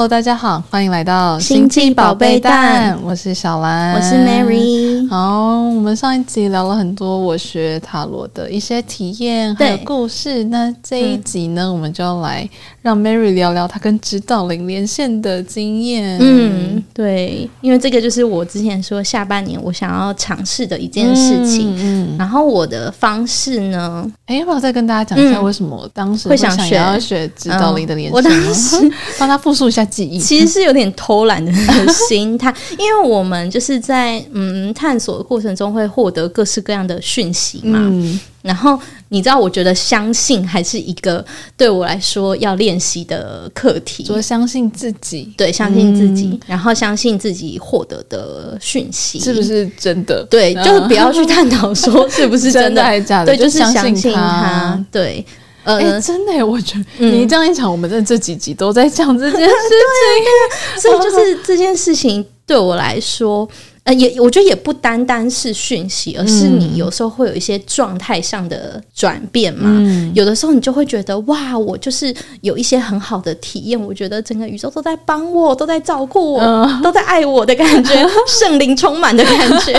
[0.00, 4.99] Hello，大家好，欢迎来到星际宝贝蛋，我是小兰，我是 Mary。
[5.10, 12.48] 好，我们上一集聊了很多我学塔罗的一些体验还有故事，那这一集呢，嗯、我们就要来
[12.80, 16.16] 让 Mary 聊聊她跟指导灵连线的经验。
[16.20, 21.74] 嗯，对，因为这个就是我之前说下半年我想要尝试的一件事情。
[21.74, 28.14] 嗯，嗯然后我的方式呢，哎，要不要再跟大家讲一下为什么我当时会想要学指导灵的连线？
[28.14, 28.76] 我当时
[29.18, 29.84] 帮他复述一下。
[29.86, 37.78] 记忆其实是有点偷懒的那个心态，因为我们就是在嗯探索的过程中会获得各式各样的讯息嘛。
[37.80, 38.78] 嗯、然后
[39.08, 41.24] 你知道，我觉得相信还是一个
[41.56, 44.04] 对我来说要练习的课题。
[44.04, 50.22] 说相信自己，对，相信自己，嗯、然后相信自己获得的讯息是不是真的？
[50.30, 55.24] 对，就是不要去探讨说 是不是真的，真的还是假的，对，就是相信他，对。
[55.62, 59.50] 哎、呃欸，真的，我觉得你这样一讲，我们在这几集都在讲这件事情，
[60.80, 63.46] 对，所以就是这件事情对我来说。
[63.84, 69.70] 呃，也我觉得也不单单是讯息，而是你有时候会有一些状态上的转变嘛。
[69.70, 79.72] 嗯、有的时候你就会觉得哇，我就是有一些很好的体验，我觉得整个宇宙都在帮我，都在照顾我，嗯、都在爱我的感觉， 圣灵充满的感觉。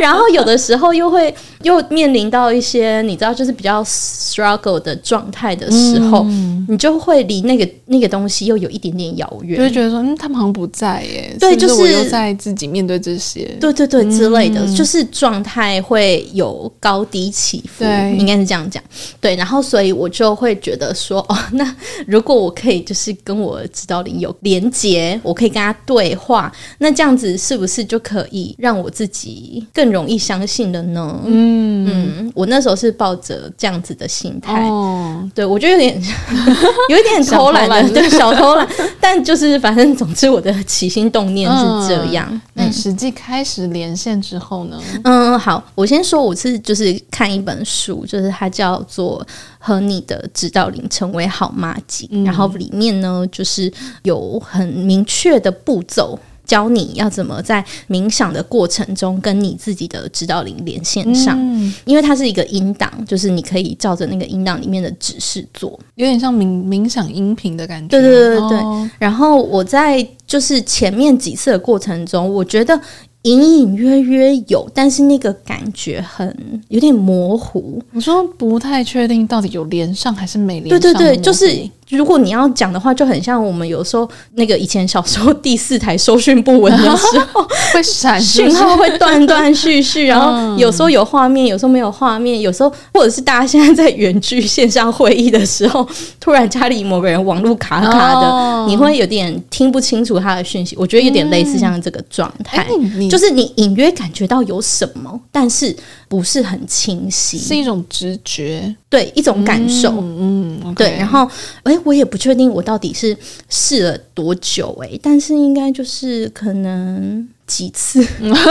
[0.00, 1.34] 然后有的时候又会
[1.64, 11.36] 又面临到一些你知道，就是比较 struggle 的状态的时候，嗯、你就会离那个那个东西又有一点点遥远，就会觉得说，嗯，他们好像不在耶。
[11.40, 13.48] 对，就是，是我又在自己面对这些。
[13.58, 17.84] 对对对，之类的，嗯、就是状态会有高低起伏，
[18.16, 18.82] 应该是这样讲。
[19.20, 21.74] 对，然后所以我就会觉得说，哦，那
[22.06, 31.20] 如果我可以就是跟我指导灵有连接，我可以跟他对话，那这样子是不是就可以让我自己更容易相信了呢？
[31.26, 31.86] 嗯。
[31.90, 36.02] 嗯，我那时候是抱着这样子的心态，哦、对我觉得有点
[36.90, 38.68] 有一点偷懒的，对，小偷懒，
[39.00, 42.72] 但就是反正总之我的起心动念是这样，嗯，嗯。
[42.72, 43.37] 实际开。
[43.38, 44.76] 开始连线之后呢？
[45.04, 49.24] 嗯，好，我先说，我是就是看一本书，就是它叫做
[49.60, 53.72] 《和你的指导灵成为好妈吉》，嗯、然后里面呢，就是
[54.02, 61.38] 有很明确的步骤，教你要怎么在冥想的过程中跟你自己的指导灵连线上。
[61.38, 67.86] 嗯、因为它是一个音档，就是你可以照着那个音档里面的指示做，有点像冥冥想音频的感觉。
[67.86, 68.58] 对对对对对。
[68.58, 72.76] 哦、然后我在就是前面几次的过程中，我觉得。
[73.22, 77.82] 隐隐约约有，但是那个感觉很有点模糊。
[77.92, 80.80] 我说不太确定到底有连上还是没连上？
[80.80, 81.68] 对对对，就是。
[81.90, 95.86] 如果你要讲的话，就很像我们有时候那个以前小时候第四台收讯不稳的时候， 会闪讯号会断断续续，然后有时候有画面，有时候没有画面，有时候或者是大家现在在远距线上会议的时候，
[96.20, 100.76] 突然家里某个人网络卡卡的，你会有点听不清楚他的讯息。
[100.78, 102.66] 我觉得有点类似像这个状态，
[103.10, 105.74] 就是你隐约感觉到有什么，但是
[106.08, 111.28] 不是很清晰，是一种直觉，对，一种感受，嗯，对，然后
[111.64, 111.76] 哎。
[111.84, 113.16] 我也不确定我到底是
[113.48, 118.06] 试了多久诶、欸，但是应该就是可能几次，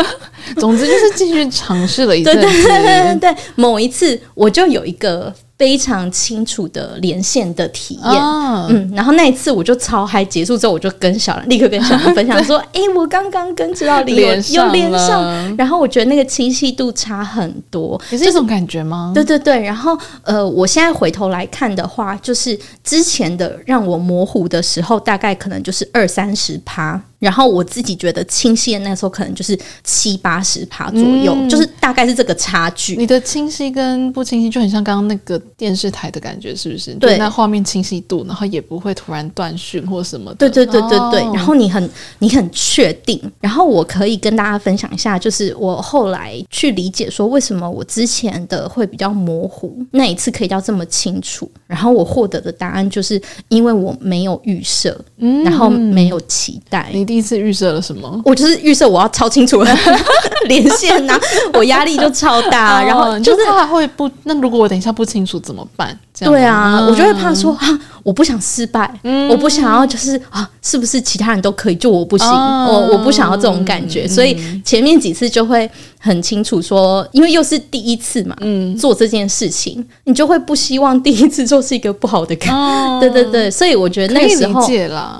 [0.57, 2.31] 总之就是继续尝试了一次。
[2.33, 5.31] 对对对对对，某一次我就有一个。
[5.57, 14.27] 非常清楚的连线的体验，哦、嗯，然后那一次我就超嗨，结束之后我就跟小兰立刻跟小兰分享说：“哎对，我刚刚跟指导灵有
[14.63, 27.01] 有连上，然后我觉得那个清晰度差很多，是这种感觉吗？”对对对，然后呃，我现在回头来看的话，就是之前的让我模糊的时候，大概可能就是二三十趴。
[27.19, 32.95] 然后我自己觉得清晰的那时候可能就是七八十趴左右，嗯、就是大概是这个差距。
[32.95, 36.93] 你的清晰跟不清晰就很像刚刚那个电视台的感觉，是不是？
[36.95, 40.37] 对，那画面清晰度，然后也不会突然断讯或什么的。
[40.37, 41.21] 对对对对对。
[41.21, 41.89] 哦、然后你很
[42.19, 43.19] 你很确定。
[43.39, 51.49] 然后我可以跟大家分享一下，就是我后来去理解说，为什么我之前的会比较模糊，那一次可以叫这么清楚。
[51.65, 53.19] 然后我获得的答案就是
[53.49, 56.91] 因为我没有预设，嗯、然后没有期待。
[57.07, 58.21] 第一次预设了什么？
[58.25, 59.77] 我就是预设我要超清楚的
[60.47, 61.19] 连线呐、啊，
[61.53, 64.09] 我压力就超大，然后就是怕会不。
[64.23, 65.97] 那如果我等一下不清楚怎么办？
[66.19, 72.27] 对啊，我就会怕说啊，我不想失败，嗯、我不想要就是啊，是不是其他人都可以，就我不行？
[72.27, 82.53] 哦、我我不想要这种感觉，嗯、所以前面几次就会很清楚说，因为又是第一次嘛，嗯，做这件事情，你就会不希望第一次做是一个不好的感
[82.99, 84.61] 对对对，所以我觉得那个时候，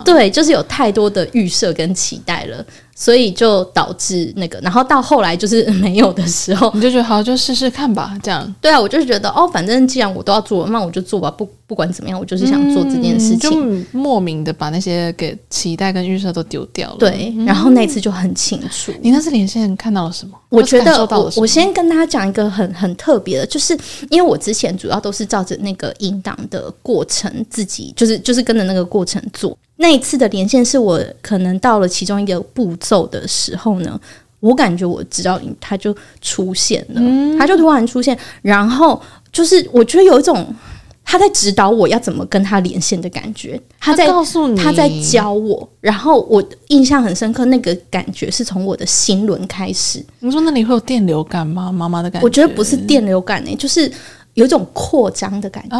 [0.05, 2.65] 对，就是有太多的预设跟期待了。
[2.99, 8.55] 所以就导致那个，然后到后来就是没有的时候，你就觉得好，就试试看吧，这样。
[8.59, 16.95] 对啊，我就是觉得哦，反正既然我都要做，那我就做吧，不不管怎么样，我就是想做这件事情，嗯、就莫名的把那些给期待跟预设都丢掉了。
[16.97, 18.91] 对，然后那次就很清楚。
[19.03, 20.31] 你那次连线看到了什么？
[20.49, 23.75] 我觉得我我先跟大家讲一个很很特别的，就是
[24.09, 29.57] 因为我之前主要都是照着那个引导的过程，自己就是就是跟着那个过程做。
[29.77, 33.99] 那一次的连线是我可能到了其中一个步骤的时候呢，
[34.39, 37.01] 我感觉我知道他就出现了，
[37.39, 40.53] 他就突然出现，然后就是我觉得有一种
[41.09, 50.05] 他在指导我要怎么跟他连线的感觉，他在告诉你，他在教我，然后我印象很深刻，那个感觉是从我的心轮开始。
[50.19, 51.71] 你说那里会有电流感吗？
[51.71, 52.25] 妈妈的感觉？
[52.25, 53.89] 我觉得不是电流感诶、欸，就是。
[54.37, 55.77] 有一种扩张的感觉，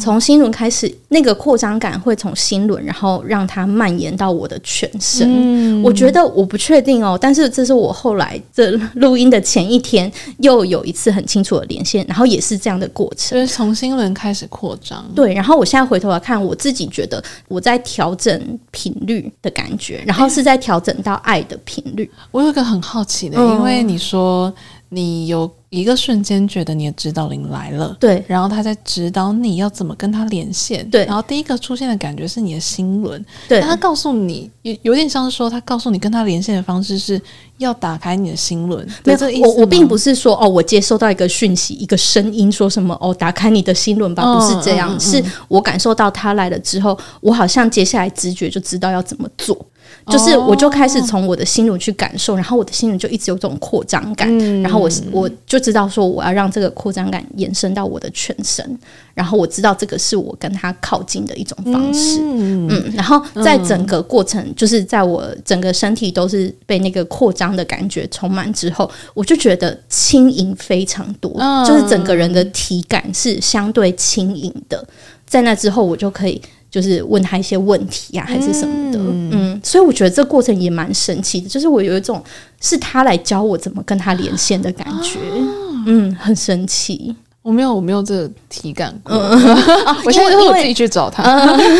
[0.00, 0.22] 从、oh.
[0.22, 5.28] 心轮开始，那个扩张感会从心轮，然后让它蔓延到我的全身。
[5.30, 15.04] 嗯、我觉得我不确定哦，但是这是我后来这录音的前一天又有一次很清楚的连线，然后也是这样的过程，就是从心轮开始扩张。
[15.14, 22.10] 对，然后我现在回头来看，我自己觉得我在调整频率的感觉，然后是在调整到爱的频率。
[22.30, 24.50] 我有个很好奇的，嗯、因为你说
[24.88, 25.50] 你有。
[25.70, 37.20] 一个瞬间觉得你的指导灵来了，对，然后他在指导你要怎么跟他连线，对，然后第一个出现的感觉是你的心轮，对，他告诉你有有点像是说，他告诉你跟他连线的方式是
[37.58, 49.54] 要打开你的心轮，没有，我我并不是说哦，我接收到一个讯息，一个声音说什么哦，打开你的心轮吧，不是这样，嗯嗯嗯，是我感受到他来了之后，我好像接下来直觉就知道要怎么做。
[50.06, 58.78] 就是，我就开始从我的心轮去感受，然后我的心轮就一直有这种扩张感，嗯、然后我我就知道说，我要让这个扩张感延伸到我的全身，
[59.12, 74.82] 然后我知道这个是我跟他靠近的一种方式，嗯，嗯，然后在整个过程，嗯、就是在我整个身体都是被那个扩张的感觉充满之后，我就觉得轻盈非常多，嗯、就是整个人的体感是相对轻盈的，
[75.26, 76.40] 在那之后，我就可以。
[76.70, 81.48] 就是问他一些问题呀、啊，还是什么的，嗯，嗯，所以我觉得这过程也蛮神奇的。
[81.48, 82.22] 就是我有一种
[82.60, 87.14] 是他来教我怎么跟他连线的感觉，啊、嗯，很神奇。
[87.40, 89.16] 我没有，我没有这个体感过。
[89.16, 89.56] 嗯、
[90.04, 91.22] 我现在就会自己去找他，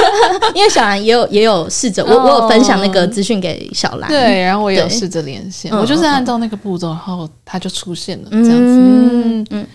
[0.55, 9.47] 因为小兰也有也有试着，我我有分享那个资讯给小兰，对，然后我也有试着连线，我就是按照那个步骤，然后他就出现了，这样子，嗯。
[9.51, 9.67] 嗯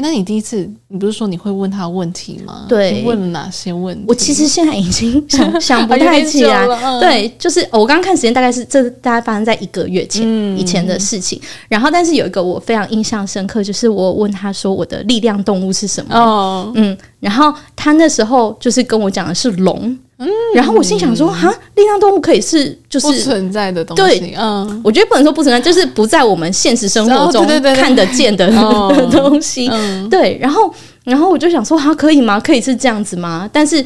[0.00, 0.56] 哎，那你第一次，
[0.88, 2.64] 你不是说你会问他问题吗？
[2.66, 4.04] 对，问了哪些问题？
[4.08, 6.66] 我其实现在已经想 想不太起来。
[6.66, 11.38] 嗯、对，就是我刚刚看时间，大概是这大概发生在一个月前、嗯、以前的事情。
[11.68, 16.16] 然后，但是有一个我非常印象深刻，就是我问他说我的力量动物是什么？
[16.16, 19.98] 哦，嗯，然后他那时候就是跟我讲的是龙。
[20.22, 24.20] 嗯，然后我心想说，哈，力量动物可以是就是不存在的东西。
[24.20, 28.46] 对，嗯，我觉得不能说不存在，就是不在我们现实生活中看得见的
[29.10, 29.70] 东西。
[30.10, 30.72] 对，然后，
[31.04, 32.38] 然后我就想说，哈，可以吗？
[32.38, 33.48] 可以是这样子吗？
[33.50, 33.82] 但是，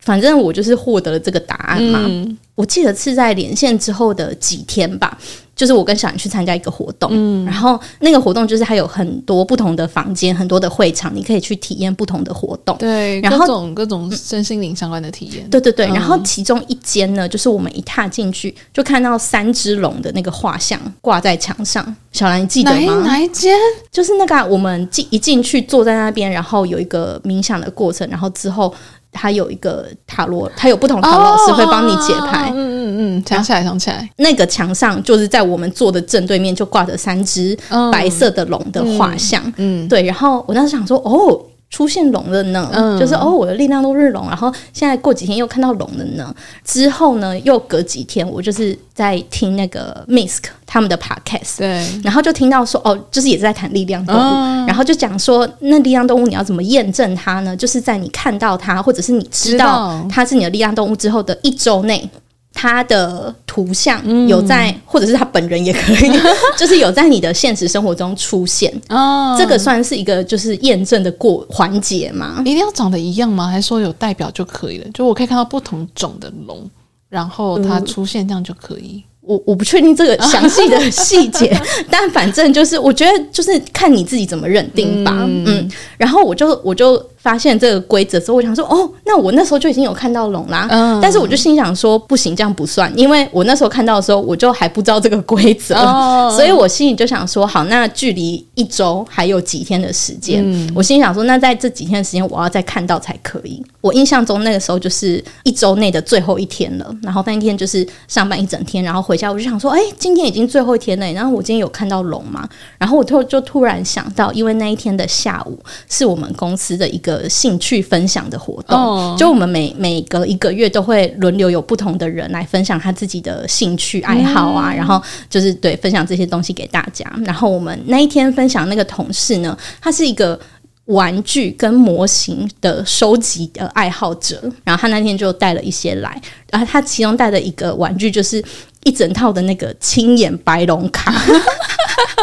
[0.00, 2.00] 反正我就是获得了这个答案嘛。
[2.06, 5.18] 嗯，我记得是在连线之后的几天吧。
[5.56, 15.86] 就是我跟小兰去参加一个活动，嗯，然后那个活动就是还有很多不同的房间，很多的会场，你可以去体验不同的活动，对，然后各种各种身心灵相关的体验，对对对。
[15.86, 22.94] 然后其中一间呢，就是我们一踏进去就看到三只龙的那个画像挂在墙上，小兰你记得吗？
[23.02, 23.56] 哪，哪一间？
[23.92, 28.74] 就是那个我们进一进去坐在那边，然后有一个冥想的过程，然后之后。
[29.14, 32.50] 他有一个塔罗，他有不同塔罗老师会帮你解牌。
[32.54, 37.56] 嗯嗯嗯，想起来，想起来，那个墙上就是在我们坐的正对面，就挂着三只
[37.90, 39.40] 白色的龙的画像。
[39.56, 40.02] 嗯，对。
[40.02, 41.40] 然后我当时想说，哦。
[41.70, 44.28] 出现龙了呢，嗯、就是哦，我的力量都是龙。
[44.28, 46.32] 然后现在过几天又看到龙了呢。
[46.64, 57.56] 之后呢，又隔几天，我就是在听那个 Misk 他们的 Podcast，对，然后就听到说哦，就是也是在谈力量动物，哦、然后就讲说那力量动物你要怎么验证它呢？
[57.56, 62.08] 就是在你看到它，或者是你知道它是你的力量动物之后的一周内。
[62.54, 66.10] 他的图像有在，嗯、或者是他本人也可以，
[66.56, 68.72] 就是有在你的现实生活中出现。
[68.88, 72.40] 哦，这个算是一个就是验证的过环节吗？
[72.42, 73.48] 一定要长得一样吗？
[73.48, 74.86] 还是说有代表就可以了？
[74.94, 76.70] 就我可以看到不同种的龙，
[77.08, 78.98] 然后它出现这样就可以？
[78.98, 85.10] 嗯、我我不确定这个详细的细节， 但反正就是我觉得就是看你自己怎么认定吧。
[85.26, 87.04] 嗯，嗯，然后我就我就。
[87.24, 90.68] 发现这个规则之后，我想说，哦，那我那时候就已经有看到龙啦。
[90.70, 103.64] 嗯，但是我就心想说，不行，这样不算，因为我那时候看到的时候，我就还不知道这个规则，哦、所以我心里就想说，好，那距离一周还有几天的时间，嗯、我心里想说，那在这几天的时间，我要再看到才可以。
[103.80, 112.46] 我印象中那个时候就是一周内的最后一天了，然后那一天就是上班一整天，然后回家我就想说，哎，今天已经最后一天了，然后我今天有看到龙吗？
[112.76, 127.04] 然后我就就突然想到，因为那一天的下午是我们公司的一个兴趣分享的活动，哦、就我们每每隔一个月都会轮流有不同的人来分享他自己的兴趣爱好啊，嗯、然后就是对分享这些东西给大家。
[127.24, 130.38] 然后我们那一天分享那个同事呢，他是一个
[130.86, 138.44] 玩具跟模型的收集的爱好者，然后他那天就带了一些来，然后他其中带的一个玩具就是
[138.84, 141.14] 一整套的那个青眼白龙卡。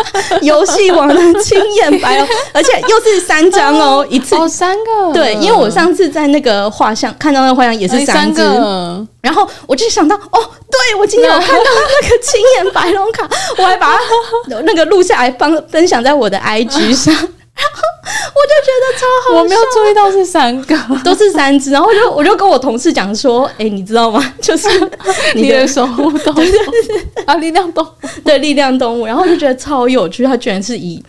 [0.41, 4.35] 游戏王的青眼白龙， 而且又是三张哦，一次。
[4.35, 8.41] 哦三个，对，因为我上次在那个画像看到那个画像也是三只，
[9.21, 10.39] 然后我就想到哦，
[10.69, 11.65] 对我今天有看到
[12.01, 13.99] 那个青眼白龙卡，我还把它
[14.65, 17.15] 那个录下来，帮分享在我的 IG 上。
[17.55, 17.81] 然后
[18.33, 21.71] 我就觉得超好笑，我没有注意到是三个，都是三只。
[21.71, 24.23] 然后我就我就跟我同事讲说：“哎、欸，你知道吗？
[24.41, 24.67] 就是
[25.35, 26.39] 你的守护动物
[27.25, 27.89] 啊，力量动物，
[28.23, 31.03] 对，力量动物。”然后我就觉得超有趣，它居然是以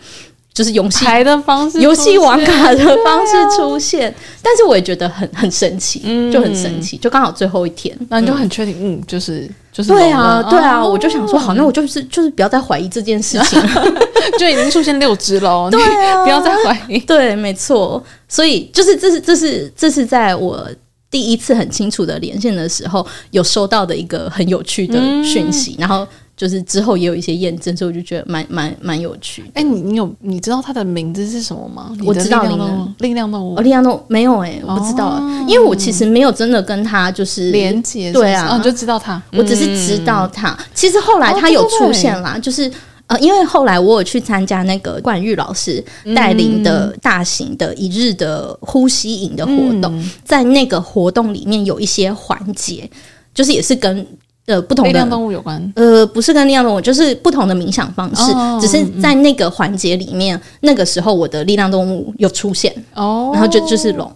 [0.53, 4.09] 就是游戏牌的方式、游戏王卡的方式出现。
[4.09, 9.49] 啊、但是我也觉得很很神奇，嗯、就很神奇，就刚好最后一天，那你就很确定，嗯，就是。
[9.73, 13.59] 就是对啊，对啊，我就想说，好，那我就是就是不要再怀疑这件事情，
[14.37, 20.63] 就已经出现六只了， 对啊，不要再怀疑，对，没错，所以就是这是这是这是在我
[21.09, 26.07] 第一次很清楚的连线的时候，有收到的一个很有趣的讯息，然后。
[26.35, 29.43] 就是之后也有一些验证，所以我就觉得蛮蛮蛮有趣。
[29.53, 31.95] 哎、欸，你你有你知道他的名字是什么吗？
[32.03, 40.49] 我知道，力量动物，力量动物没有哎、欸，我不知道，哦、因为我其实没有真的跟他就是连接，对啊，哦、就知道他，我只是知道他。
[40.49, 42.71] 嗯、其实后来他有出现啦，哦、对对对，就是
[43.05, 45.83] 呃，因为后来我有去参加那个冠玉老师
[46.15, 52.89] 带领的大型的一日的呼吸营的活动，嗯、在那个活动里面有一些环节，
[53.35, 54.05] 就是也是跟。
[54.45, 55.71] 呃，不同的力量动物有关。
[55.73, 58.31] 呃，不是跟力量动物，就是不同的冥想方式。
[58.33, 64.11] 哦、只是在那个环节里面，嗯、那个时候我的力量动物有出现哦，然后就就是龙，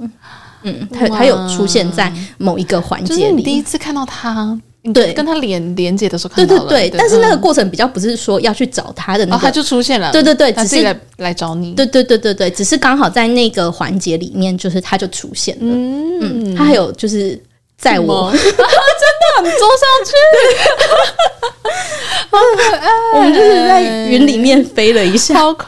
[0.64, 3.36] 嗯，它它有出现在某一个环节里。
[3.36, 4.60] 你第一次看到它，
[4.94, 7.00] 对，跟它连连接的时候看到了，对对对。
[7.00, 10.12] 但是那个过程比较不是说要去找它的那个，它、哦、就出现了。
[10.12, 11.72] 对对对，只是来来找你。
[11.72, 15.62] 对对对对对，只是刚好在那个环节里面，就是它就出现了。
[15.64, 17.42] 嗯嗯，它还有就是。
[17.82, 18.32] 在我。
[18.38, 20.12] 真的很坐上去，
[22.30, 22.88] 好可爱。
[23.14, 25.68] 我们就是在云里面飞了一下，好快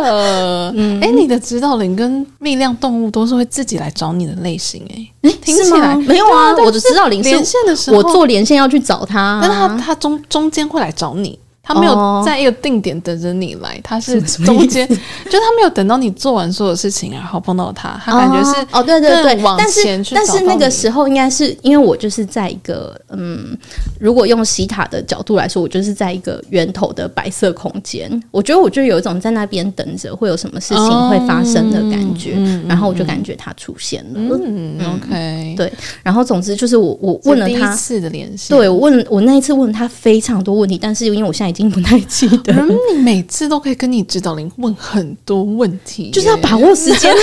[0.00, 0.72] 乐。
[0.76, 4.86] 嗯，哎，你的指导灵跟力量动物都是会自己来找你的类型，
[5.22, 6.54] 哎，听起来没有啊。
[6.58, 11.38] 我的指导灵连线的时候，我做连线要去找他，但他他中中间会来找你。
[11.72, 23.56] 他没有在一个定点等着你来，他是中间，就他没有等到你做完所有事情，然后碰到他，他感觉是哦，对对对，但是但是那个时候应该是因为我就是在一个嗯，
[24.00, 32.34] 如果用西塔的角度来说，我就是在一个源头的白色空间，我觉得我就有一种在那边等着会有什么事情会发生的感觉，
[32.66, 35.72] 然后我就感觉他出现了，嗯，OK，对，
[36.02, 41.59] 然后总之就是我我问了他第一次的联系，对我问我那一次问他非常多问题，但是因为我现在已经。
[41.60, 42.54] 并不太记得。
[42.54, 47.14] 嗯，你每次都可以跟你指导灵问很多问题，就是要把握时间。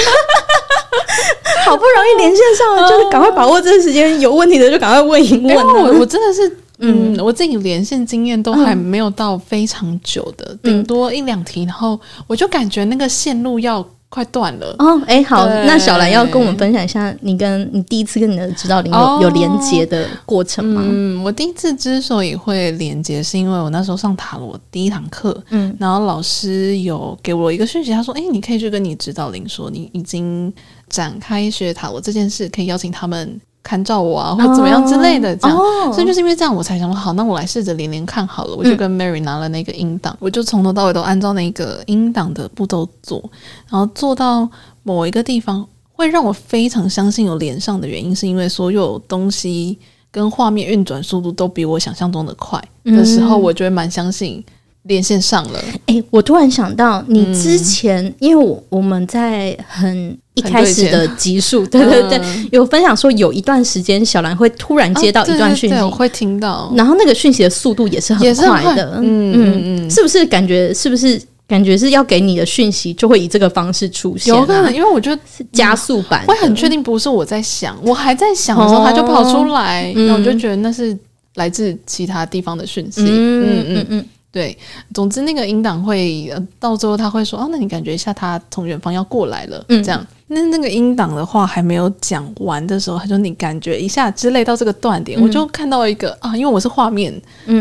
[1.66, 5.56] 好不容易连线上了， 就是赶快把握这个时间，有问题的就赶快问一问。
[5.56, 13.86] 我我真的是，嗯，我自己连线经验都还没有到非常久的，顶多一两题，然后我就感觉那个线路要。
[14.10, 15.00] 快断了哦！
[15.06, 20.82] 哎、欸，好，那小兰要跟我们分享一下你跟你第一次跟你的指导灵有、哦、有连接的过程吗？
[20.86, 30.52] 嗯，我第一次之所以会连接，是因为我那时候上塔罗第一堂课，嗯，然后老师有给我一个讯息，他说：“哎、欸，你可以去跟你指导灵说，你已经
[30.90, 38.56] 展开学塔罗这件事，可以邀请他们。”看照我啊，或怎么样之类的，这样，哦、所以就是因为这样，我才想说好，那我来试着连连看好了。
[38.56, 43.22] 我就跟 Mary 拿了那个音档，嗯、我就从头到尾都按照那个音档的步骤做，
[43.70, 44.50] 然后做到
[44.84, 49.78] 某一个地方，会让我非常相信有连上的原因，是因为所有东西
[50.12, 54.42] 跟画面运转速度都比我想象中的快的时候，我就会蛮相信。
[54.88, 69.00] 连线上了，哎、欸，我突然想到，你之前，嗯、因为我我们在很一开始的集数， 对对对，嗯、有分享说有一段时间小兰会突然接到一段讯息，啊、对对对，我会听到，然后那个讯息的速度也是很快的，快。
[69.02, 74.38] 嗯嗯嗯，是不是感觉是不是感觉是要给你的讯息，就会以这个方式出现、啊。
[74.38, 80.98] 有可能，因为我觉得是加速版，我很确定不是我在想，我还在想的时候，它就跑出来，然后我就觉得那是
[81.36, 83.02] 来自其他地方的讯息。
[83.02, 83.66] 嗯嗯。
[83.68, 84.58] 嗯嗯，对。
[84.94, 90.06] 总之，那个音档会到最后他会说：“哦，那你感觉一下，他从远方要过来了。”这样。
[90.28, 97.14] 那那个音档的话还没有讲完的时候，他说：“你感觉一下之类到这个断点，我就看到一个啊，因为我是画面，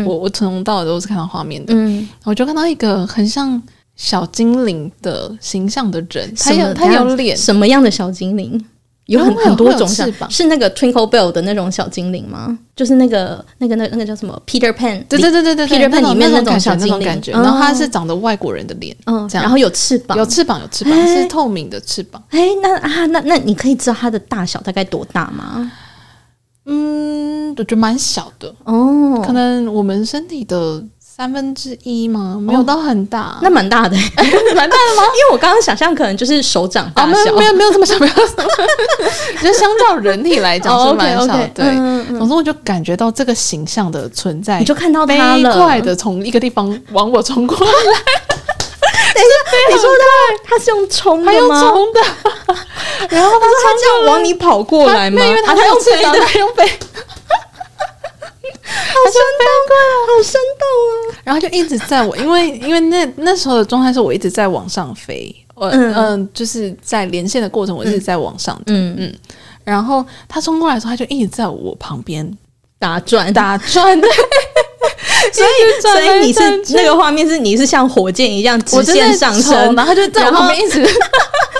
[0.05, 3.61] 我我从头到尾都是看到画面的，嗯我就看到一个很像。”
[3.97, 8.63] 小精灵的形象的人，他有他有脸，什么样的小精灵？
[9.07, 12.57] 有很很多种翅膀，是那个 Twinkle Bell 的那种小精灵吗？
[12.75, 15.03] 就是那个那个那那个叫什么 Peter Pan？
[15.07, 17.31] 对对对对对，Peter Pan 里面那种小精灵感觉。
[17.31, 22.21] 然后它是长得外国人的脸，嗯，这样，然后有翅膀，有翅膀，有翅膀，是透明的翅膀。
[22.29, 25.71] 哎，那啊，那那你可以知道它的大小大概多大吗？
[26.65, 30.83] 嗯，我觉得蛮小的哦，可能我们身体的。
[31.17, 32.37] 三分之一吗？
[32.39, 33.97] 没有到很大，那蛮大的，
[34.53, 35.01] 蛮大的吗？
[35.01, 38.47] 因为我刚刚想象可能就是手掌大小，没有没有这么小，没有这么
[39.39, 41.35] 小，就相较人体来讲是蛮小。
[41.55, 41.65] 对，
[42.19, 47.65] 总之我就感觉到这个形象的存在，你就看到它了，飞快的从一个地方往我冲过来。
[47.65, 49.89] 等一下，你说
[50.45, 51.39] 它它是用冲的吗？
[51.39, 51.99] 用冲的，
[53.09, 55.19] 然后他说它这样往你跑过来吗？
[55.25, 56.71] 因为他用飞的，他用飞。
[58.97, 59.79] 好生动啊！
[60.07, 60.63] 好生动
[61.13, 61.21] 啊！
[61.23, 69.13] 然后就一直在我，因为 因为那那时候的状态是我一直在往上飞，我嗯、呃，就是在连线的过程，我一直在往上，嗯嗯。
[69.63, 72.29] 然后他冲过来的时候，他就一直在我旁边
[72.79, 74.07] 打转打转 的，
[75.33, 76.39] 所以所以你是
[76.73, 80.87] 那个画面是你是像火箭一样直线上升，然后他就在我旁边一直。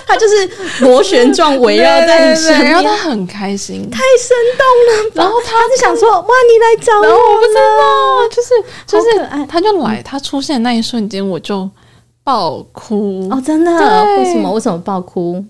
[0.07, 5.11] 他就是螺旋状围绕在你身边，然后他很开心，太生动了。
[5.15, 8.49] 然后他就想说：“哇，你来找我了！”我不知道，就是
[8.87, 11.69] 就是，他就来，他出现的那一瞬间，我就
[12.23, 13.71] 爆哭哦，真的？
[14.17, 14.49] 为什么？
[14.53, 15.43] 为什么爆哭？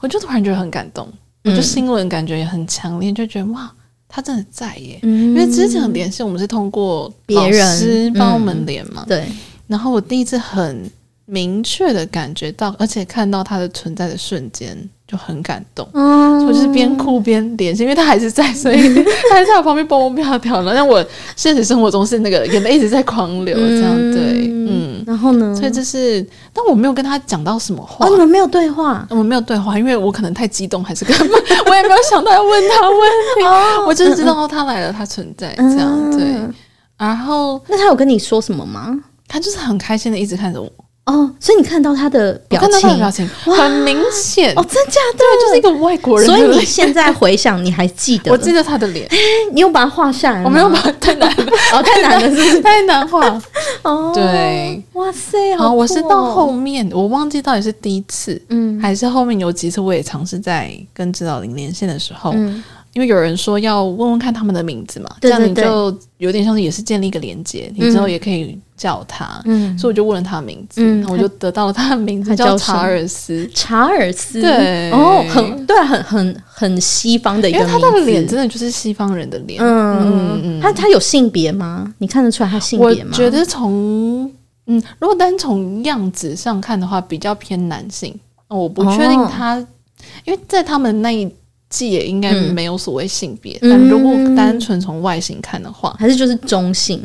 [0.00, 1.10] 我就突然觉得很感动，
[1.44, 3.72] 我就新闻感觉也很强烈，就觉得哇，
[4.08, 5.00] 他真的在耶！
[5.02, 9.26] 因为之前的连线我们是通过别人帮我们连嘛，对。
[9.66, 10.90] 然后我第一次很。
[11.32, 14.76] 明确的感觉到，而且看到他的存在的瞬间
[15.08, 15.88] 就很感动。
[15.94, 18.76] 嗯，我就是边哭边连线，因为他还是在，所以
[19.30, 20.74] 他还在我旁边蹦蹦跳跳的。
[20.74, 21.02] 让我
[21.34, 25.02] 现实生活中是那个眼泪一直在狂流，这样对，嗯。
[25.06, 25.56] 然后呢？
[25.56, 28.06] 所以就是，但我没有跟他讲到什么话。
[28.06, 29.06] 哦，你们没有对话？
[29.08, 32.98] 我们没有对话，因为我可能太激动，还是干嘛我也没有想到要问他问
[33.38, 33.42] 题。
[33.48, 36.36] 哦，我就是知道他来了，他存在这样对。
[36.98, 38.96] 然后，那他有跟你说什么吗？
[39.26, 40.70] 他就是很开心的一直看着我。
[41.04, 45.18] 哦，所以你看到他的表情，看到他的表情很明显哦，真假的？
[45.18, 46.26] 对，就是一个外国人。
[46.26, 48.30] 所以你现在回想，你还记得？
[48.30, 49.08] 我记得他的脸，
[49.52, 50.44] 你有把它画下来？
[50.44, 52.60] 我没有把它，太难了， 哦，太难了，是不是？
[52.62, 53.42] 太难画。
[53.82, 62.32] 哦，对，哇塞，好，我是到后面，我忘记到底是第一次，嗯，还是后面有几次，我也尝试在跟指导灵连线的时候。
[62.94, 69.40] 因为有人说要问问看他们的名字嘛，这样你就有点像是也是建立一个连接，你之后也可以叫他。
[69.46, 73.48] 嗯，所以我就问了他的名字，然后我就得到了他的名字，叫查尔斯。
[73.54, 77.72] 查尔斯，对，哦，很对，很很很西方的一个名字。
[77.72, 79.58] 因为他的脸真的就是西方人的脸。
[79.62, 81.94] 嗯嗯嗯，他他有性别吗？
[81.96, 83.10] 你看得出来他性别吗？
[83.12, 84.30] 我觉得从
[84.66, 88.14] 嗯，如果单从样子上看的话，比较偏男性。
[88.48, 89.56] 我不确定他，
[90.26, 91.26] 因为在他们那一。
[91.72, 97.02] 既也应该没有所谓性别，嗯、但如果单纯从外形看的话，还是就是中性。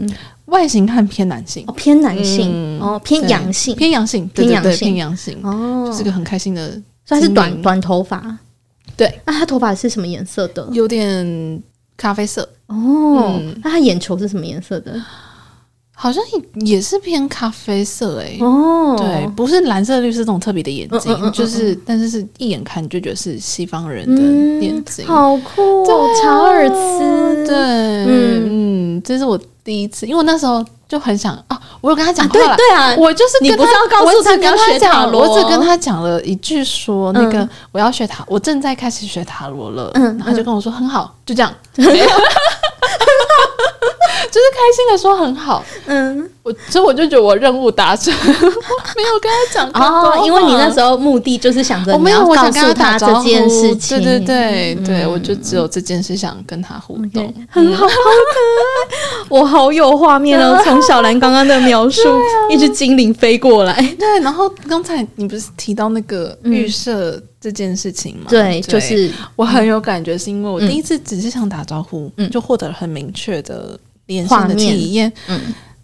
[0.47, 6.69] 外形看偏男性，哦，偏男性，嗯、哦，偏阳性，偏阳性，偏阳性，偏阳性，哦，就是个很开心的。
[7.05, 8.37] 所以他是短短头发，
[8.97, 9.19] 对。
[9.25, 10.67] 那他头发是什么颜色的？
[10.73, 11.63] 有点
[11.95, 12.47] 咖啡色。
[12.67, 15.01] 哦，嗯、那他眼球是什么颜色的？
[15.99, 24.21] 好像也也是偏咖啡色诶，哦，对，不是蓝色、绿色这种特别的眼睛，就是，但是是一眼看就觉得是西方人的
[24.63, 28.47] 眼睛，好酷哦，查尔斯，对，嗯。
[28.47, 41.51] 嗯，这是我第一次，因为我那时候就很想啊，我有跟他讲话了，对啊，我就是你不是要告诉他你要学塔罗，我只跟他讲了一句说那个我要学塔，我正在开始学塔罗了，嗯，然后就跟我说很好，就这样。
[44.31, 62.01] 就是开心的说很好，嗯，我所以我就觉得我任务达成， 没有跟他讲哦，因为你那时候目的就是想着我没有告诉他这件事情，对对对对，我就只有这件事想跟他互动，很好，好可爱，我好有画面哦，从小兰刚刚的描述，
[62.49, 68.27] 一只精灵飞过来，对，然后刚才你不是提到那个预设这件事情吗？
[68.29, 73.77] 对，就是我很有感觉，是因为我第一次只是想打招呼，就获得了很明确的。
[74.07, 75.37] 连线的体验，嗯，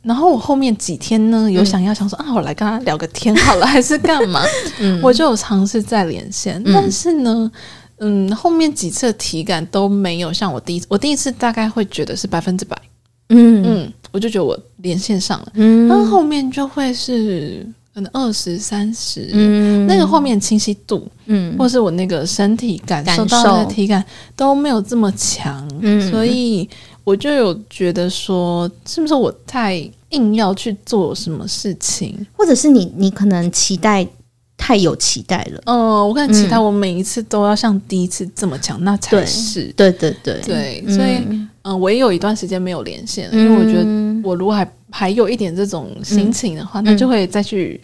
[0.03, 4.43] 然后我后面几天呢，有想要想说、嗯、啊，我来跟他聊个天好了， 还是干嘛？
[4.79, 7.51] 嗯、我就有尝试再连线，嗯、但是呢，
[7.97, 12.77] 嗯，后面几次的体感都没有像我第一次，我第一次大概会觉得是百分之百，
[13.29, 13.63] 嗯。
[13.65, 17.65] 嗯，我就觉得我连线上了，嗯，然后后面就会是。
[17.95, 24.03] 可能二十三十，嗯，那个后面清晰度，嗯，或是我那个身体感受到的体感
[24.35, 26.67] 都没有这么强，嗯，所以
[27.03, 34.07] 我就有觉得说，是不是我太硬要去做什么事情，或者是你你可能期待
[34.57, 40.39] 太有期待了，嗯，我可能期待我每一次都要像第一次这么强，那才是，对对对。
[40.45, 41.17] 对，所以
[41.63, 43.85] 嗯，我也有一段时间没有连线，因为我觉得
[44.23, 44.69] 我如果还。
[44.95, 47.81] 还有一点这种心情的话，嗯、那就会再去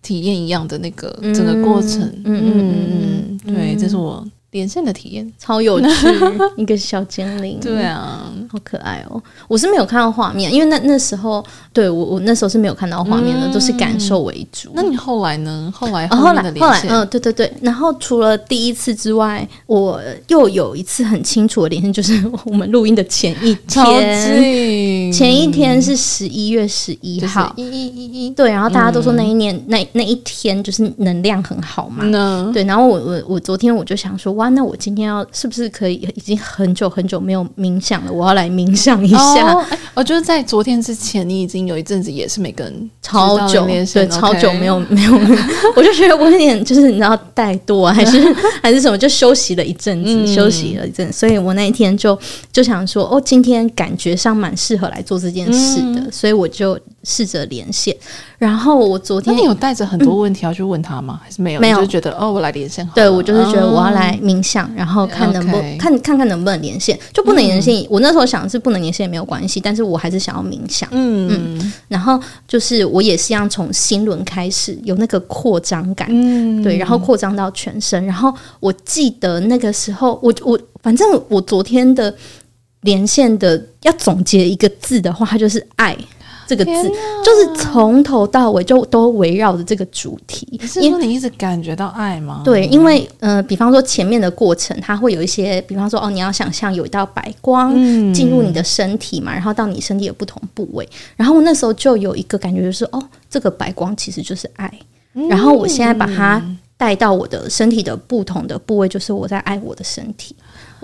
[0.00, 2.00] 体验一样的那个整个过程。
[2.24, 4.24] 嗯嗯嗯嗯，对，这是我。
[4.54, 5.88] 连线的体验超有趣，
[6.56, 9.20] 一个小精灵，对啊，好可爱哦！
[9.48, 14.70] 我是没有看到画面，因为那那时候对我我那时候是没有看到画面的，嗯、都是感受为主。
[14.72, 15.72] 那你后来呢？
[15.74, 17.52] 后来后来后来嗯，对对对。
[17.62, 28.52] 然后除了第一次之外，我又有一次很清楚的连线，就是 我们录音的前一天，前一天是十一月十一号，一一一一对。
[28.52, 32.62] 然后大家都说那一年、嗯、那那一天就是能量很好嘛，嗯、对。
[32.62, 34.43] 然后我我我昨天我就想说哇。
[34.50, 35.94] 那我今天要是不是可以？
[36.14, 39.56] 已经很久很久没有冥想了，我要来冥想一下。
[39.94, 45.12] 我觉得在昨天之前，你已经有一阵子也是没跟超久，对超久没有 没有。
[45.76, 48.20] 我就觉得我有点就是你知道怠惰啊，还是
[48.62, 51.12] 还是什么，就休息了一阵子，嗯、休息了一阵。
[51.12, 52.18] 所以我那一天就
[52.52, 57.94] 就想说，哦，今天感觉上蛮适合来做这件事的，嗯、所以我就试着连线。
[58.38, 61.20] 然后我昨天你有带着很多问题要去问他吗？
[61.20, 61.60] 嗯、还是没有？
[61.60, 62.92] 没有，就觉得哦，我来连线好。
[62.94, 67.74] 对，我就是觉得我要来冥想，嗯、然后看能不看看看能不能连线，就不能连线。
[67.82, 70.88] 嗯、我那时候想的是不能连线也没有关系，但是我还是想要冥想。
[70.92, 71.72] 嗯嗯。
[71.88, 78.04] 然后就是我也是要从心轮开始有那个扩张感，嗯，对，然后扩张到全身。
[78.04, 82.14] 然后我记得那个时候，我我反正我昨天的
[82.82, 85.96] 连线的要总结一个字的话，它就是爱。
[86.46, 86.72] 这个字
[87.24, 90.60] 就是从头到尾就都围绕着这个主题。
[90.62, 92.42] 是说你一直感觉到爱吗？
[92.44, 97.74] 对，因为呃，比方说前面的过程，它会有一些，比方说哦，你要想象有一道白光
[98.12, 104.72] 进入你的身体嘛，嗯、然后到你身体的不同部位，然后那时候就有一个感觉，就是哦，这个白光其实就是爱。
[105.14, 106.42] 嗯、然后我现在把它
[106.76, 110.34] 带到我的身体的不同的部位，就是我在爱我的身体。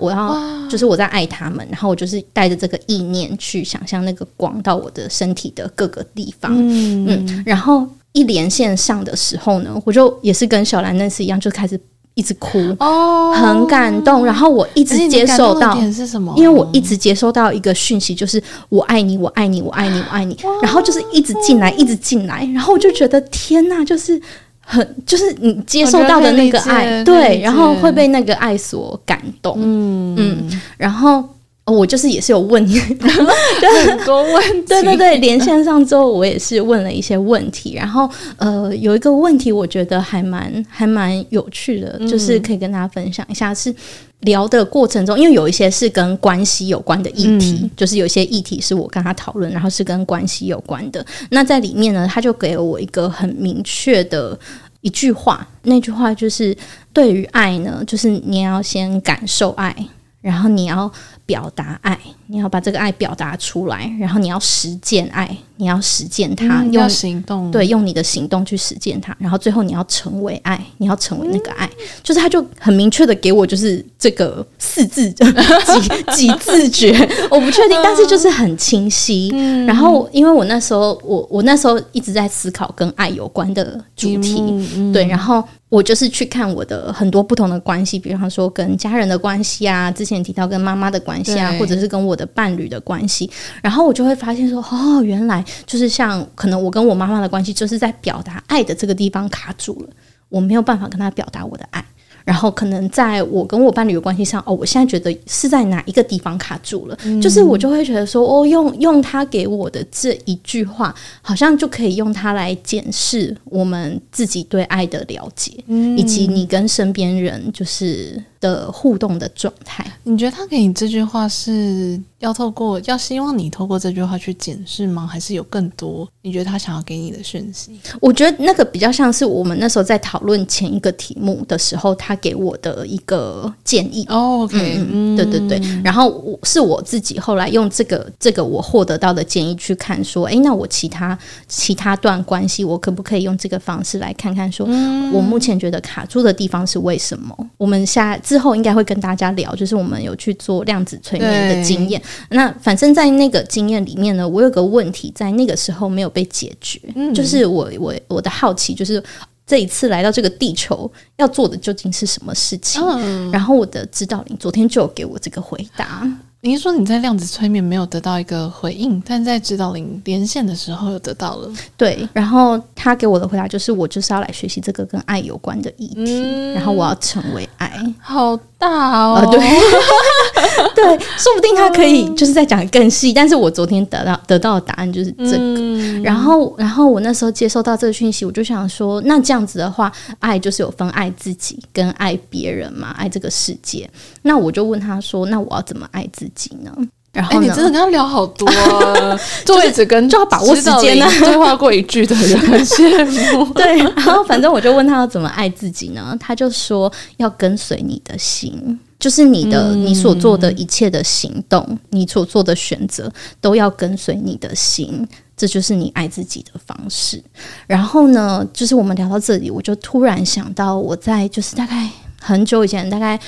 [0.01, 0.35] 我要
[0.67, 11.79] 就是我在爱他们，然后我就是带着这个意念去想象那个光到我的身体的各个地方，嗯，嗯，然后一连线上的时候呢，我就也是跟小兰那次一样，就开始
[12.15, 14.25] 一直哭，哦，很感动。
[14.25, 16.33] 然后我一直接受到是什么？
[16.35, 20.37] 因为我一直接收到一个讯息，就是我爱你，我爱你，我爱你，我爱你。
[20.61, 24.21] 然后就是一直进来，一直进来，然后我就觉得天哪，就是。
[24.71, 30.15] 很就是你接受到的那个爱，对，然后会被那个爱所感动，嗯。
[30.17, 31.21] 嗯，然后
[31.65, 43.75] 我就是也是有问题， 很多问题，对对对，连线上之后我也是问了一些问题，然后呃有一个问题我觉得还蛮还蛮有趣的，就是可以跟大家分享一下是。
[44.21, 51.05] 聊的过程中，因为有一些是跟关系有关的议题，嗯、就是有些议题是我跟他讨论，然后是跟关系有关的。
[51.31, 54.37] 那在里面呢，他就给了我一个很明确的
[54.81, 56.55] 一句话，那句话就是：
[56.93, 59.75] 对于爱呢，就是你要先感受爱，
[60.21, 60.91] 然后你要
[61.25, 61.99] 表达爱，
[62.31, 65.37] 你要把这个爱表达出来，然后你要实践爱。
[65.57, 76.91] 你要实践它，嗯、用行动，对，用你的行动去实践它，然后最后你要成为爱，你要成为那个爱，嗯、就是他就很明确的给我就是这个四字 几几字诀，
[77.29, 79.29] 我不确定，但是就是很清晰。
[79.35, 93.29] 嗯、然后因为我那时候我我那时候一直在思考跟爱有关的主题，对，然后我就是去看我的很多不同的关系，比方说跟家人的关系啊，之前提到跟妈妈的关系啊，或者是跟我的伴侣的关系，
[93.61, 95.43] 然后我就会发现说，哦，原来。
[95.65, 99.89] 就是像可能我跟我妈妈的关系，就是在表达爱的这个地方卡住了，
[100.29, 101.83] 我没有办法跟她表达我的爱。
[102.23, 106.95] 然后可能在我跟我伴侣的关系上，哦，我现在觉得是在哪一个地方卡住了？
[107.03, 119.85] 嗯、就是我就会觉得说，哦，用用他给我的这一句话，好像就可以用它来检视我们自己对爱的了解，嗯、以及你跟身边人就是的互动的状态。
[120.03, 125.07] 你觉得他给你这句话是要透过，要希望你透过这句话去检视吗？
[125.07, 127.79] 还是有更多你觉得他想要给你的讯息？
[127.99, 134.03] 我觉得那个比较像是我们那时候在讨论前一个题目的时候，他给我的一个建议。
[134.09, 134.57] 哦，OK，
[134.91, 135.61] 嗯，对对对。
[135.83, 144.65] 然后我是我自己后来用这个这个我获得到的建议去看，说，哎，那我其他其他段关系，我可不可以用这个方式来看看，说
[145.11, 147.35] 我目前觉得卡住的地方是为什么？
[147.57, 152.01] 我们下之后应该会跟大家聊，就是我们有去做量子催眠的经验。
[152.29, 159.03] 那反正，在那个经验里面呢，我有个问题在那个时候没有被解决，嗯、就是我我我的好奇，就是
[159.45, 162.81] 这一次来到这个地球要做的究竟是什么事情？
[162.81, 166.09] 嗯、然后我的指导灵昨天就有给我这个回答。
[166.43, 171.47] 你是说你在量子催眠没有得到一个回应，但在指导灵连线的时候又得到了？
[171.77, 177.71] 对，然后他给我的回答就是：我就是要来学习这个跟爱有关的议题，嗯、然后我要成为爱。
[177.99, 179.19] 好大哦！
[179.21, 179.39] 呃、对，
[180.75, 180.83] 对，
[181.17, 183.13] 说不定他可以就是在讲更细。
[183.13, 185.37] 但是我昨天得到得到的答案就是这个。
[185.37, 193.89] 嗯、然后，然后我那时候接收到这个讯息，我就想说：那这样子的话，爱就是有分爱自己跟爱别人嘛，爱这个世界。
[194.21, 196.51] 那我就问他说：那我要怎么爱自己？
[196.63, 196.71] 呢？
[197.13, 201.05] 然后、欸、你真的跟他聊好多、啊， 就一直跟就要把握时间呢。
[201.19, 203.45] 对话过一句的人很羡慕。
[203.53, 206.15] 对，然后反正我就问他要怎么爱自己呢？
[206.19, 213.11] 他就说要跟随你的心，就是你的、嗯、你所做的一切的行动，你所做的选择
[213.41, 217.21] 都要跟随你的心，这就是你爱自己的方式。
[217.67, 221.89] 然后呢，就是我们聊到这里，我就突然想到我在就是大概
[222.21, 223.19] 很久以前，大概。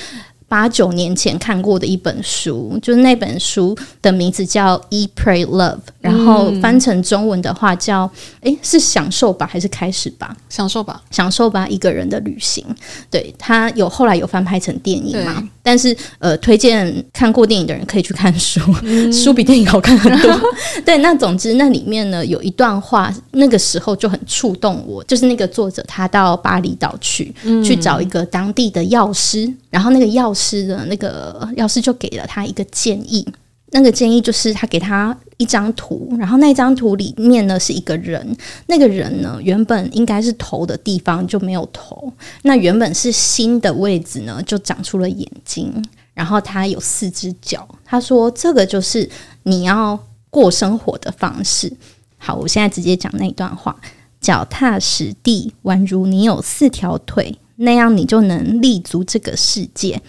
[0.54, 8.08] 八九年前看过的一本书，就是那本书的名字叫《Eat Pray Love》，然后翻成中文的话叫
[8.42, 10.38] “诶，是享受吧，还是开始吧？
[10.50, 12.64] 享受吧，享受吧，一个人的旅行。”
[13.10, 15.44] 对，他有后来有翻拍成电影嘛？
[15.64, 20.40] 但是呃，推荐看过电影的人可以去看书，嗯、书比电影好看很多。
[20.86, 30.43] 对，那总之那里面呢有一段话，那个时候就很触动我，就是那个作者他到巴厘岛去、嗯、去找一个当地的药师，然后那个药师。
[30.44, 33.26] 师的那个药师就给了他一个建议，
[33.72, 38.36] 那个建议就是他给他一张图，然后那张图里面呢是一个人，
[38.68, 42.12] 那个人呢原本应该是头的地方就没有头，
[42.44, 45.74] 那原本是心的位置呢就长出了眼睛，
[46.14, 47.68] 然后他有四只脚。
[47.86, 49.10] 他说这个就是
[49.44, 49.98] 你要
[50.30, 51.72] 过生活的方式。
[52.18, 53.76] 好，我现在直接讲那一段话：
[54.22, 57.38] 脚踏实地，宛如你有四条腿。
[57.64, 60.02] 那样你就能立足这个世界，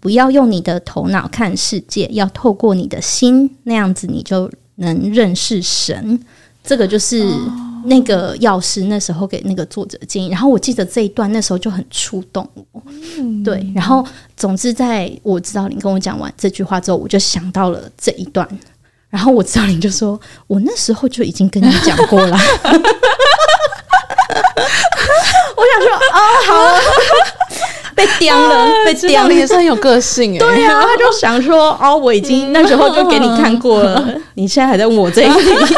[0.00, 6.18] 不要用你的头脑看世界，要透过你的心，那样子你就能认识神。
[6.64, 7.24] 这个就是
[7.86, 10.28] 那个药师那时候给那个作者建议。
[10.28, 12.82] 然后我记得这一段那时候就很触动我。
[13.18, 18.48] 嗯、对，然后总之在我知道你跟我讲完这句话之后，我就想到了这一段。
[19.10, 22.34] 然后我知道你就说：“我那时候就已经跟你讲过了。”
[25.54, 26.80] 我想说啊、哦，好了，
[28.18, 30.38] 被刁了，被刁了，也是很有个性哎。
[30.44, 35.74] 对呀、啊，他就想说 哦，我已经那时候就给你看过了，你现在还在问我这一题，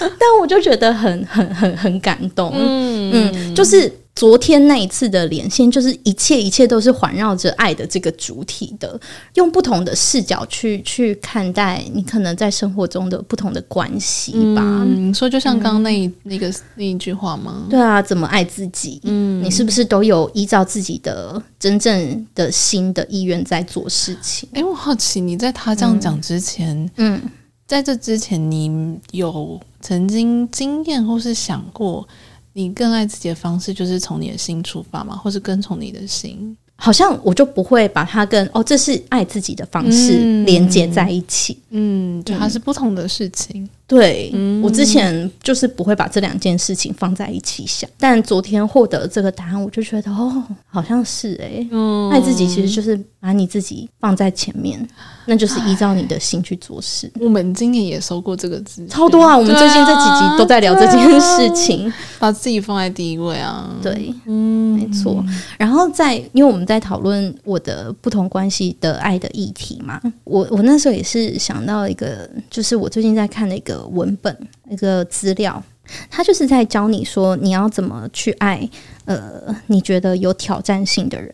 [0.00, 3.90] 但我就觉得很很很很感动，嗯嗯，就是。
[4.14, 8.98] 昨天那一次的连线，就是一切一切都是环绕着爱的这个主体的，
[9.34, 14.62] 用不同的视角去去看待你可能在生活中的不同的关系吧。
[14.86, 17.66] 嗯，说就像刚刚那、嗯、那个那一句话吗？
[17.68, 19.00] 对啊，怎么爱自己？
[19.02, 24.48] 嗯，你是不是都有依照自己的真正的心的意愿在做事情？
[24.52, 27.20] 哎、欸，我好奇你在他这样讲之前，嗯，
[27.66, 32.06] 在这之前，你有曾经经验或是想过？
[32.54, 35.14] 你更爱自己的方式，就是从你的心出发嘛？
[35.14, 36.56] 或是跟从你的心？
[36.76, 41.56] 好像我就不会把它跟哦，这是爱自己的方式连接在一起。
[41.70, 43.68] 嗯，就它是不同的事情。
[43.86, 54.88] 对，嗯、我之前就是不会把这两件事情放在一起想，但昨天获得这个答案，我就觉得哦，好像是哎、欸，嗯、爱自己其实就是把你自己放在前面，
[55.26, 57.12] 那就是依照你的心去做事。
[57.20, 59.36] 我们今年也收过这个字，超多啊！
[59.36, 63.70] 我们最近这几集都在聊这件事情，啊、把自己放在第一位啊。
[63.82, 65.22] 对，嗯，没错。
[65.58, 73.73] 然后在因为我们在讨论我的不同关系的爱的议题嘛，我我那时候也是想到一个，就是我最近在看的一个。
[73.88, 74.36] 文本
[74.68, 75.62] 一个资料，
[76.10, 78.68] 他就是在教你说你要怎么去爱
[79.06, 81.32] 呃，你觉得有挑战性的人。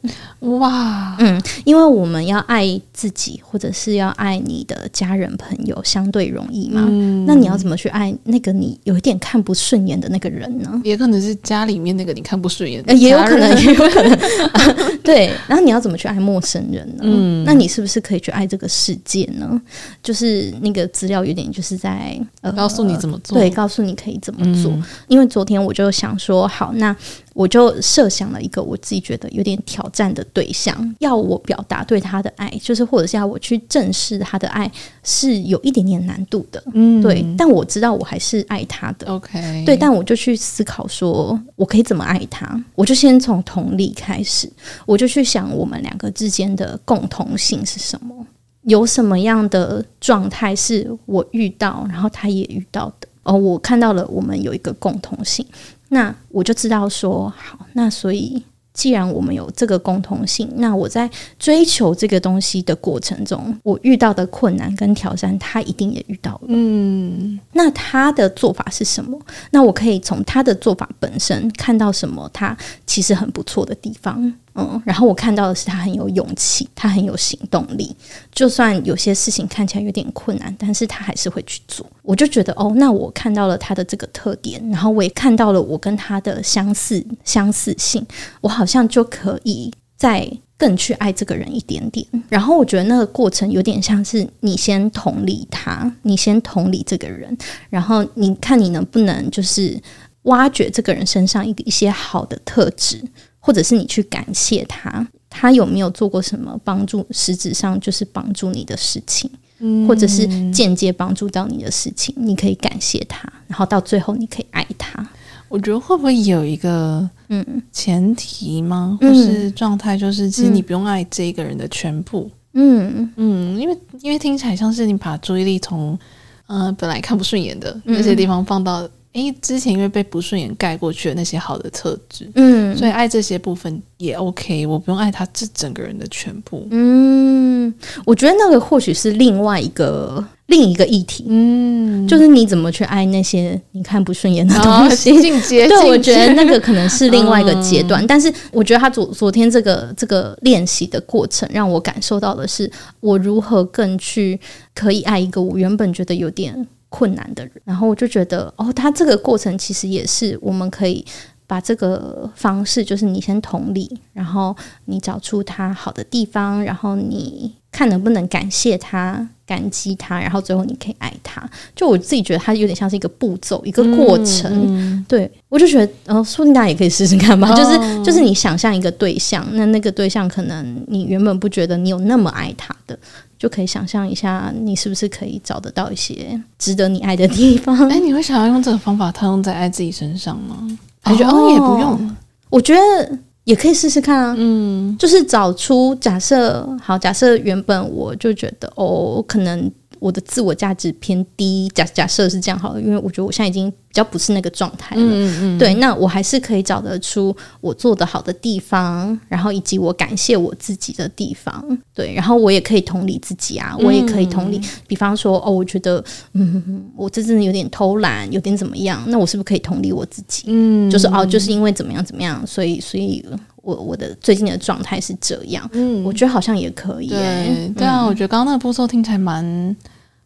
[0.59, 6.85] 哇，嗯，因为我们要爱自己，或者是要爱你的家人朋友，相对容易嘛。
[6.89, 10.81] 嗯、那你要怎么去爱那个你有一点看不顺眼的那个人呢？
[10.85, 14.13] 也可能是家里面那个你看不顺眼的、呃，也有可能，也有可能。
[14.13, 17.03] 啊、 对，然后你要怎么去爱陌生人呢？
[17.03, 19.61] 嗯，那你是不是可以去爱这个世界呢？
[20.03, 24.73] 就是那个资料有点就是在呃告诉你怎么做，对，告诉你可以怎么做。
[24.73, 26.97] 嗯、因为昨天我就想说，好，那。
[27.33, 34.71] 我就设想了一个我自己觉得有点挑战的对象，要我表达对他的爱，就是或者是要我去正视他的爱，
[35.05, 36.63] 是有一点点难度的。
[36.75, 39.07] 嗯，对，但我知道我还是爱他的。
[39.07, 42.63] OK，对，但我就去思考说，我可以怎么爱他？
[42.75, 44.51] 我就先从同理开始，
[44.85, 48.27] 我就去想我们两个之间的共同性是什么？
[48.65, 53.09] 有什么样的状态是我遇到，然后他也遇到的？
[53.23, 55.47] 哦，我看到了，我们有一个共同性。
[55.91, 66.41] 那我就知道说好，那所以既然我们有这个共同性，那我在追求这个东西的过程中，我遇到的困难跟挑战，他一定也遇到了。
[66.47, 69.21] 嗯，那他的做法是什么？
[69.51, 72.31] 那我可以从他的做法本身看到什么？
[72.33, 74.33] 他其实很不错的地方。
[74.55, 77.95] 嗯，然后我看到的是他很有勇气，他很有行动力。
[78.33, 81.87] 就算有些事情看起来有点困难，但是他还是会去做。
[82.03, 88.05] 我就觉得，哦，那我看到了他的这个特点，然后我也看到了我跟他的相似相似性，
[88.41, 92.05] 我好像就可以再更去爱这个人一点点。
[92.29, 97.37] 然后我觉得那个过程有点像是你先同理他，你先同理这个人，
[97.69, 99.81] 然后你看你能不能就是
[100.23, 103.01] 挖掘这个人身上一个一些好的特质。
[103.41, 115.09] 或者是你去感谢他，他有没有做过什么帮助，实质上就是帮助你的事情，嗯，或者是间接帮助到你的事情，你可以感谢他，然后到最后你可以爱他。
[115.49, 118.99] 我觉得会不会有一个嗯前提吗？
[119.01, 125.99] 嗯、或是状态，就是其实你不用爱这一个人的全部，嗯嗯，因为因为听起来像是你把注意力从
[126.47, 128.89] 呃本来看不顺眼的那些地方放到。
[129.13, 136.65] 诶，之前因为被不顺眼盖过去的那些好的特质，嗯，所以爱这些部分也 OK，我不用爱他这整个人的全部。
[136.71, 137.75] 嗯，
[138.07, 145.21] 我觉得那个或许是另外一个另一个议题，嗯，就是你怎么去爱那些你看不顺眼的东西。
[145.21, 148.05] 进阶， 对，我觉得那个可能是另外一个阶段。
[148.05, 152.71] 嗯，但是我觉得他昨昨天这个这个练习的过程，让我感受到的是，
[153.01, 154.39] 我如何更去
[154.73, 156.69] 可以爱一个我原本觉得有点。
[156.91, 161.03] 困难的人，然后我就觉得，哦，他这个过程其实也是我们可以
[161.47, 171.49] 把这个方式，就是你先同理，然后你找出他好的地方，然后你看能不能感谢他、感激他，然后最后你可以爱他。
[171.75, 175.05] 就我自己觉得，他有点像是一个步骤、一个过程。
[175.09, 177.49] 对，我就觉得，哦，说不定大家也可以试试看吧。
[177.49, 182.99] 哦、就是，就是你想象一个对象，那那个对象可能你原本不觉得你有那么爱他的。
[183.41, 187.75] 就可以想象一下，你是不是可以找得到一些值得你爱的地方？
[187.89, 190.59] 哎，你会想要用这个方法套用在爱自己身上吗？
[191.05, 192.17] 我觉得哦，也不用。
[192.51, 194.35] 我觉得也可以试试看啊。
[194.37, 199.73] 嗯，就是找出假设，好，假设原本我就觉得哦，可能。
[200.01, 205.03] 我的自我价值偏低，假假设是这样好了，因为我觉得我现在已经比较不是那个状态了。
[205.03, 211.65] 嗯嗯，对，那我还是可以找得出我做得好的地方，然后以及我感谢我自己的地方。
[211.95, 219.03] 对，然后我也可以同理自己啊，我也可以同理，嗯、比方说哦，我觉得嗯，我这真的有点偷懒，有点怎么样？
[219.09, 220.45] 那我是不是可以同理我自己？
[220.47, 223.25] 嗯，就是哦，就是因为怎么样怎么样，所以所以。
[223.63, 229.77] 我我的最近的状态是这样，嗯，我觉得好像也可以，对对啊，我觉得刚刚那个步骤听起来蛮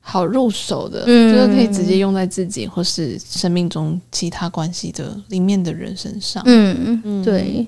[0.01, 7.66] 好入手的，嗯，就是可以直接用在自己或是生命中其他关系的里面的人身上，嗯嗯，对，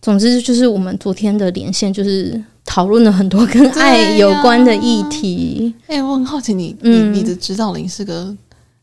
[0.00, 8.34] 总之就是我们昨天的连线就是讨论了很多跟爱有关的议题，哎，我很好奇你你你的指导灵是个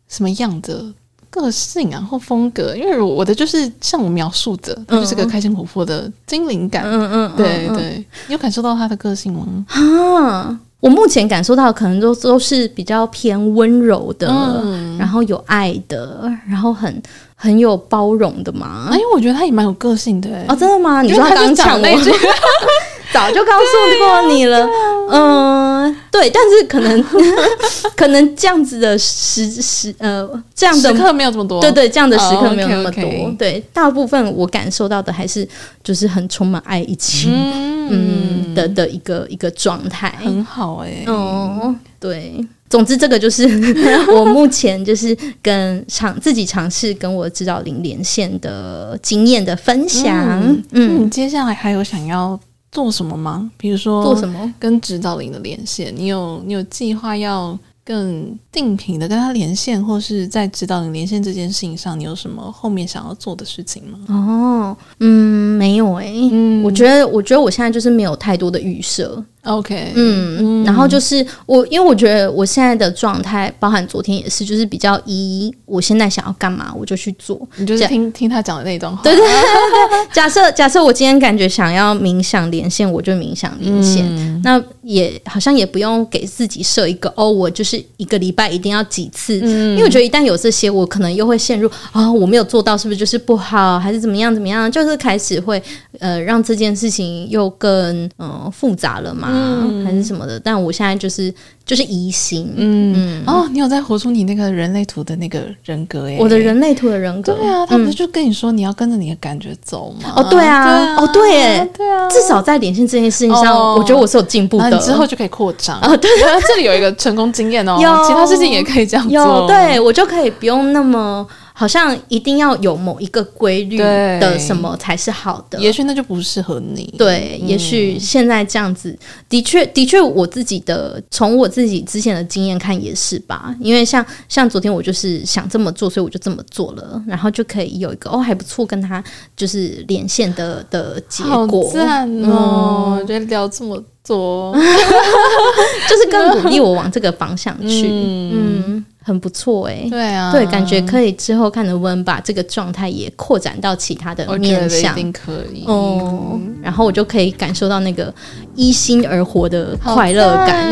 [0.08, 0.94] 什么样的？
[1.30, 6.84] 个性啊，或风格，因为我的就是像我描述的，他、就是个开心活泼的精灵感。
[6.86, 9.46] 嗯嗯，嗯对对，你有感受到他的个性吗？
[9.70, 14.28] 啊，我目前感受到可能都都是比较偏温柔的，
[14.64, 17.02] 嗯、然后有爱的，然后很
[17.36, 18.88] 很有包容的嘛。
[18.92, 20.30] 因为我觉得他也蛮有个性的。
[20.48, 21.02] 哦，真的吗？
[21.02, 22.12] 你说他刚讲那句，
[23.14, 24.68] 早就告诉过你了。
[25.12, 27.04] 嗯，呃，对，但是可能
[27.96, 33.04] 可能这样子的时时呃这样的时刻没有这么多，对对，这样的时刻没有那么多。
[33.04, 33.38] Oh, okay, okay.
[33.38, 35.48] 对，大部分我感受到的还是
[35.84, 41.12] 就是很充满爱一起嗯，嗯的的一个一个状态，很好哎、欸。
[41.12, 42.46] 哦，对。
[42.70, 43.48] 总之，这个就是
[44.14, 50.56] 我目前就是跟尝自己尝试跟我指导灵连线的经验的分享。
[50.70, 52.40] 嗯，接下来还有想要
[52.72, 53.52] 做什么吗？
[53.58, 55.94] 比如说做什么跟指导灵的连线？
[55.96, 64.00] 你有你有计划要更定频的跟他连线，或是在指导灵连线这件事情上，你有什么后面想要做的事情吗？
[64.08, 66.30] 哦，嗯，没有诶、欸。
[66.32, 69.24] 嗯，我觉得我觉得我现在就是没有太多的预设。
[69.44, 77.40] OK，嗯，然后就是我，因为我觉得我现在的状态，包含昨天也是，就是比较依我现在想要干嘛，我就去做。
[77.56, 79.02] 你就是听听他讲的那段话。
[79.02, 80.08] 对对对对。
[80.12, 84.06] 假设假设我今天感觉想要冥想连线，我就冥想连线。
[84.10, 89.40] 嗯、那也好像也不用给自己设一个哦，我就是一个礼拜一定要几次。
[89.42, 89.72] 嗯。
[89.72, 94.70] 因为我觉得一旦有这些，我可能又会陷入啊、哦，我没有做到，是不是就是不好，还是怎么样怎么样？
[94.70, 95.62] 就是开始会
[96.00, 97.72] 呃，让这件事情又更
[98.18, 99.29] 嗯、呃、复杂了嘛。
[99.32, 101.34] 嗯，还是什么的，但我现在就是
[101.66, 102.94] 就是疑心，嗯。
[102.96, 103.24] 嗯。
[103.28, 110.14] 哦，你有在活出你那个人类图的那个人格诶，我的人类图的人格，对啊，他不是就跟你说你要跟着你的感觉走吗？
[110.16, 115.80] 哦，对啊，哦对，对啊，至少在连线这件事情上，我觉得我是有进步的，之后就可以扩张。
[115.80, 115.96] 啊。
[115.98, 116.10] 对，
[116.48, 118.08] 这里有一个成功经验哦，有。
[118.08, 121.26] 其他事情也可以这样做，有，对我就可以不用那么。
[121.60, 126.96] 好像一定要有某一个规律的什么才是好的，也许那就不适合你。
[126.98, 128.98] 对，嗯、也许现在这样子
[129.28, 133.54] 的确的确，我自己的从我自己之前的经验看也是吧。
[133.60, 139.04] 因为像像昨天我就是想这么做，所以我就这么做了，然后就可以有一个哦还不错跟他
[139.36, 141.68] 就是连线的的结果。
[141.68, 142.98] 好赞哦！
[143.02, 144.56] 我觉得聊这么多，
[145.90, 147.86] 就是更鼓励我往这个方向去。
[147.90, 148.64] 嗯。
[148.66, 148.79] 嗯
[149.10, 155.66] 很不错哎、欸，对啊，对，感觉可以之后看能不能把这个状态也扩展到其他的面向，一定可以。
[155.66, 156.32] 哦。
[156.34, 158.14] 嗯、然后我就可以感受到那个
[158.56, 160.64] 依心而活的快乐感，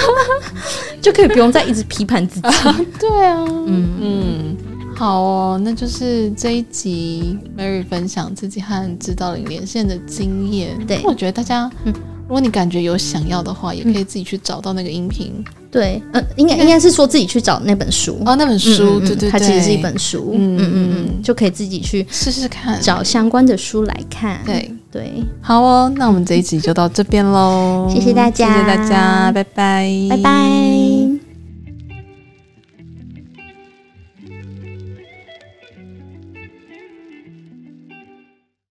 [1.00, 2.46] 就可以不用再一直批判自己。
[2.46, 3.86] 啊 对啊，嗯。
[3.98, 4.56] 嗯，
[4.96, 10.76] 好哦，那就是这一集 Mary 分享自己和指导灵连线的经验。
[10.86, 11.92] 对，我觉得大家，嗯，
[12.26, 15.32] 如果你感觉有想要的话，也可以自己去找到那个音频。
[15.70, 18.18] 对，呃，应该应该是说自己去找那本书。
[18.24, 24.40] 哦，那本书，嗯嗯、对对对，它其实是一本书，嗯嗯嗯，就可以自己去试试看，找相关的书来看。
[24.46, 24.72] 对。
[24.90, 31.25] 对，好哦，那我们这一集就到这边喽，谢谢大家，谢谢大家，拜拜，拜拜。